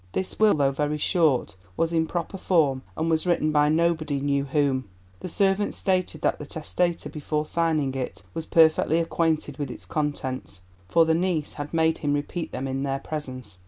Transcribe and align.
This 0.13 0.39
will, 0.39 0.55
though 0.55 0.71
very 0.71 0.97
short, 0.97 1.55
was 1.77 1.93
in 1.93 2.07
proper 2.07 2.39
form 2.39 2.81
and 2.97 3.07
was 3.07 3.27
written 3.27 3.51
by 3.51 3.69
nobody 3.69 4.19
knew 4.19 4.45
whom. 4.45 4.89
The 5.19 5.29
servants 5.29 5.77
stated 5.77 6.21
that 6.21 6.39
the 6.39 6.45
testator 6.47 7.07
before 7.07 7.45
signing 7.45 7.93
it 7.93 8.23
was 8.33 8.47
perfectly 8.47 8.97
acquainted 8.97 9.59
with 9.59 9.69
its 9.69 9.85
contents, 9.85 10.61
for 10.89 11.05
the 11.05 11.13
niece 11.13 11.53
had 11.53 11.71
made 11.71 11.99
him 11.99 12.15
repeat 12.15 12.51
them 12.51 12.67
in 12.67 12.81
their 12.81 12.97
presence. 12.97 13.59